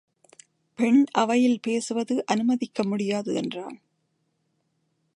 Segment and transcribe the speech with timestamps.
[0.79, 3.81] பெண் அவையில் பேசுவது அனுமதிக்க முடியாது என்றான்.